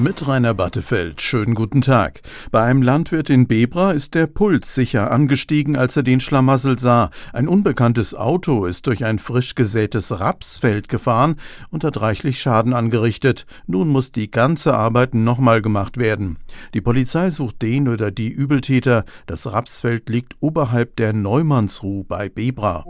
Mit 0.00 0.26
Rainer 0.26 0.54
Battefeld. 0.54 1.20
Schönen 1.20 1.54
guten 1.54 1.82
Tag. 1.82 2.22
Bei 2.50 2.62
einem 2.62 2.80
Landwirt 2.80 3.28
in 3.28 3.46
Bebra 3.46 3.92
ist 3.92 4.14
der 4.14 4.26
Puls 4.26 4.74
sicher 4.74 5.10
angestiegen, 5.10 5.76
als 5.76 5.94
er 5.94 6.02
den 6.02 6.20
Schlamassel 6.20 6.78
sah. 6.78 7.10
Ein 7.34 7.46
unbekanntes 7.46 8.14
Auto 8.14 8.64
ist 8.64 8.86
durch 8.86 9.04
ein 9.04 9.18
frisch 9.18 9.54
gesätes 9.54 10.18
Rapsfeld 10.18 10.88
gefahren 10.88 11.36
und 11.68 11.84
hat 11.84 12.00
reichlich 12.00 12.40
Schaden 12.40 12.72
angerichtet. 12.72 13.44
Nun 13.66 13.88
muss 13.88 14.10
die 14.10 14.30
ganze 14.30 14.74
Arbeit 14.74 15.14
nochmal 15.14 15.60
gemacht 15.60 15.98
werden. 15.98 16.38
Die 16.72 16.80
Polizei 16.80 17.28
sucht 17.28 17.60
den 17.60 17.86
oder 17.86 18.10
die 18.10 18.30
Übeltäter. 18.30 19.04
Das 19.26 19.52
Rapsfeld 19.52 20.08
liegt 20.08 20.32
oberhalb 20.40 20.96
der 20.96 21.12
Neumannsruh 21.12 22.04
bei 22.04 22.30
Bebra. 22.30 22.86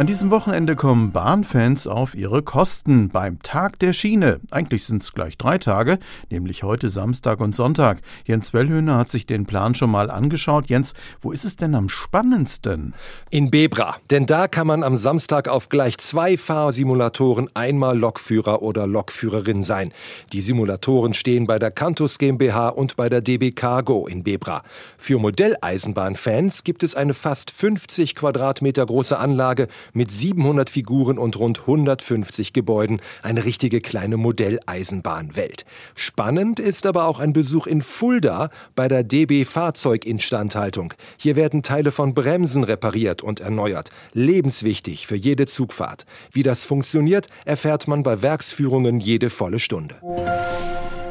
An 0.00 0.06
diesem 0.06 0.30
Wochenende 0.30 0.76
kommen 0.76 1.12
Bahnfans 1.12 1.86
auf 1.86 2.14
ihre 2.14 2.42
Kosten 2.42 3.10
beim 3.10 3.42
Tag 3.42 3.78
der 3.80 3.92
Schiene. 3.92 4.40
Eigentlich 4.50 4.84
sind 4.84 5.02
es 5.02 5.12
gleich 5.12 5.36
drei 5.36 5.58
Tage, 5.58 5.98
nämlich 6.30 6.62
heute 6.62 6.88
Samstag 6.88 7.38
und 7.38 7.54
Sonntag. 7.54 8.00
Jens 8.24 8.54
Wellhöhner 8.54 8.96
hat 8.96 9.10
sich 9.10 9.26
den 9.26 9.44
Plan 9.44 9.74
schon 9.74 9.90
mal 9.90 10.10
angeschaut. 10.10 10.70
Jens, 10.70 10.94
wo 11.20 11.32
ist 11.32 11.44
es 11.44 11.56
denn 11.56 11.74
am 11.74 11.90
spannendsten? 11.90 12.94
In 13.28 13.50
Bebra, 13.50 13.96
denn 14.10 14.24
da 14.24 14.48
kann 14.48 14.66
man 14.66 14.84
am 14.84 14.96
Samstag 14.96 15.48
auf 15.48 15.68
gleich 15.68 15.98
zwei 15.98 16.38
Fahrsimulatoren 16.38 17.50
einmal 17.52 17.98
Lokführer 17.98 18.62
oder 18.62 18.86
Lokführerin 18.86 19.62
sein. 19.62 19.92
Die 20.32 20.40
Simulatoren 20.40 21.12
stehen 21.12 21.46
bei 21.46 21.58
der 21.58 21.72
Cantus 21.72 22.16
GmbH 22.16 22.70
und 22.70 22.96
bei 22.96 23.10
der 23.10 23.20
DB 23.20 23.50
Cargo 23.50 24.06
in 24.06 24.24
Bebra. 24.24 24.62
Für 24.96 25.18
Modelleisenbahnfans 25.18 26.64
gibt 26.64 26.84
es 26.84 26.94
eine 26.94 27.12
fast 27.12 27.50
50 27.50 28.14
Quadratmeter 28.14 28.86
große 28.86 29.18
Anlage 29.18 29.68
mit 29.92 30.10
700 30.10 30.70
Figuren 30.70 31.18
und 31.18 31.38
rund 31.38 31.60
150 31.60 32.52
Gebäuden, 32.52 33.00
eine 33.22 33.44
richtige 33.44 33.80
kleine 33.80 34.16
Modelleisenbahnwelt. 34.16 35.64
Spannend 35.94 36.60
ist 36.60 36.86
aber 36.86 37.06
auch 37.06 37.18
ein 37.18 37.32
Besuch 37.32 37.66
in 37.66 37.82
Fulda 37.82 38.50
bei 38.74 38.88
der 38.88 39.02
DB 39.02 39.44
Fahrzeuginstandhaltung. 39.44 40.94
Hier 41.16 41.36
werden 41.36 41.62
Teile 41.62 41.92
von 41.92 42.14
Bremsen 42.14 42.64
repariert 42.64 43.22
und 43.22 43.40
erneuert. 43.40 43.90
Lebenswichtig 44.12 45.06
für 45.06 45.16
jede 45.16 45.46
Zugfahrt. 45.46 46.06
Wie 46.32 46.42
das 46.42 46.64
funktioniert, 46.64 47.28
erfährt 47.44 47.88
man 47.88 48.02
bei 48.02 48.22
Werksführungen 48.22 49.00
jede 49.00 49.30
volle 49.30 49.58
Stunde. 49.58 49.96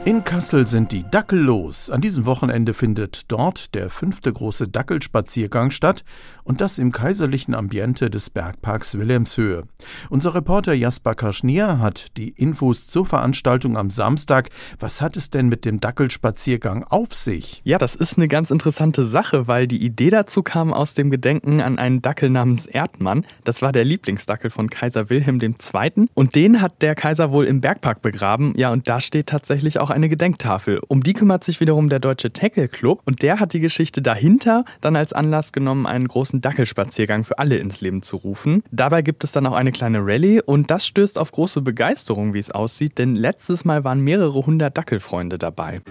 In 0.05 0.23
Kassel 0.23 0.65
sind 0.65 0.93
die 0.93 1.03
Dackel 1.11 1.39
los. 1.39 1.89
An 1.89 1.99
diesem 1.99 2.25
Wochenende 2.25 2.73
findet 2.73 3.23
dort 3.27 3.75
der 3.75 3.89
fünfte 3.89 4.31
große 4.31 4.69
Dackelspaziergang 4.69 5.71
statt 5.71 6.05
und 6.45 6.61
das 6.61 6.79
im 6.79 6.91
kaiserlichen 6.91 7.53
Ambiente 7.53 8.09
des 8.09 8.29
Bergparks 8.29 8.97
Wilhelmshöhe. 8.97 9.65
Unser 10.09 10.33
Reporter 10.33 10.73
Jasper 10.73 11.13
Kaschnier 11.13 11.79
hat 11.79 12.17
die 12.17 12.29
Infos 12.29 12.87
zur 12.87 13.05
Veranstaltung 13.05 13.77
am 13.77 13.91
Samstag. 13.91 14.49
Was 14.79 15.01
hat 15.01 15.17
es 15.17 15.29
denn 15.29 15.47
mit 15.47 15.65
dem 15.65 15.79
Dackelspaziergang 15.79 16.85
auf 16.85 17.13
sich? 17.13 17.61
Ja, 17.65 17.77
das 17.77 17.93
ist 17.93 18.17
eine 18.17 18.29
ganz 18.29 18.51
interessante 18.51 19.05
Sache, 19.05 19.47
weil 19.47 19.67
die 19.67 19.83
Idee 19.83 20.09
dazu 20.09 20.41
kam 20.43 20.73
aus 20.73 20.93
dem 20.93 21.11
Gedenken 21.11 21.61
an 21.61 21.77
einen 21.77 22.01
Dackel 22.01 22.29
namens 22.29 22.65
Erdmann. 22.65 23.25
Das 23.43 23.61
war 23.61 23.73
der 23.73 23.83
Lieblingsdackel 23.83 24.49
von 24.49 24.69
Kaiser 24.69 25.09
Wilhelm 25.09 25.39
II. 25.41 26.07
Und 26.15 26.35
den 26.35 26.61
hat 26.61 26.81
der 26.81 26.95
Kaiser 26.95 27.31
wohl 27.31 27.45
im 27.45 27.61
Bergpark 27.61 28.01
begraben. 28.01 28.53
Ja, 28.55 28.71
und 28.71 28.87
da 28.87 29.01
steht 29.01 29.27
tatsächlich 29.27 29.79
auch 29.79 29.88
auch 29.89 29.95
eine 29.95 30.09
Gedenktafel. 30.09 30.79
Um 30.87 31.01
die 31.01 31.13
kümmert 31.13 31.43
sich 31.43 31.59
wiederum 31.59 31.89
der 31.89 31.99
Deutsche 31.99 32.31
Tackle 32.31 32.67
Club 32.67 33.01
und 33.05 33.21
der 33.21 33.39
hat 33.39 33.53
die 33.53 33.59
Geschichte 33.59 34.01
dahinter 34.01 34.65
dann 34.81 34.95
als 34.95 35.13
Anlass 35.13 35.51
genommen, 35.51 35.85
einen 35.85 36.07
großen 36.07 36.41
Dackelspaziergang 36.41 37.23
für 37.23 37.39
alle 37.39 37.57
ins 37.57 37.81
Leben 37.81 38.01
zu 38.01 38.17
rufen. 38.17 38.63
Dabei 38.71 39.01
gibt 39.01 39.23
es 39.23 39.31
dann 39.31 39.47
auch 39.47 39.53
eine 39.53 39.71
kleine 39.71 39.99
Rallye 39.99 40.41
und 40.45 40.71
das 40.71 40.85
stößt 40.85 41.17
auf 41.17 41.31
große 41.31 41.61
Begeisterung, 41.61 42.33
wie 42.33 42.39
es 42.39 42.51
aussieht, 42.51 42.97
denn 42.97 43.15
letztes 43.15 43.65
Mal 43.65 43.83
waren 43.83 44.01
mehrere 44.01 44.45
hundert 44.45 44.77
Dackelfreunde 44.77 45.37
dabei. 45.37 45.81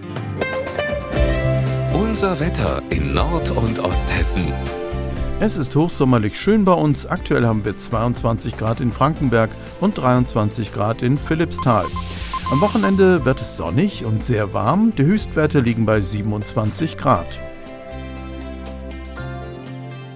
Unser 1.93 2.39
Wetter 2.39 2.81
in 2.89 3.13
Nord- 3.13 3.51
und 3.51 3.79
Osthessen. 3.79 4.53
Es 5.41 5.57
ist 5.57 5.75
hochsommerlich 5.75 6.39
schön 6.39 6.65
bei 6.65 6.73
uns. 6.73 7.05
Aktuell 7.05 7.45
haben 7.45 7.63
wir 7.63 7.77
22 7.77 8.57
Grad 8.57 8.81
in 8.81 8.91
Frankenberg 8.91 9.49
und 9.79 9.97
23 9.97 10.73
Grad 10.73 11.01
in 11.01 11.17
Philippsthal. 11.17 11.85
Am 12.51 12.61
Wochenende 12.61 13.25
wird 13.25 13.41
es 13.41 13.57
sonnig 13.57 14.05
und 14.05 14.23
sehr 14.23 14.55
warm. 14.55 14.91
Die 14.95 15.03
Höchstwerte 15.03 15.59
liegen 15.59 15.85
bei 15.85 16.01
27 16.01 16.97
Grad. 16.97 17.39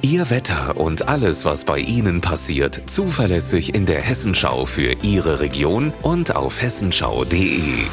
Ihr 0.02 0.32
Wetter 0.32 0.78
und 0.78 1.08
alles, 1.08 1.46
was 1.46 1.64
bei 1.64 1.78
Ihnen 1.78 2.22
passiert, 2.22 2.82
zuverlässig 2.88 3.76
in 3.76 3.86
der 3.86 4.02
Hessenschau 4.02 4.66
für 4.66 4.96
Ihre 5.04 5.42
Region 5.42 5.94
und 6.02 6.36
auf 6.36 6.60
hessenschau.de. 6.60 7.86